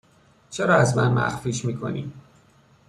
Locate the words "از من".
0.75-1.13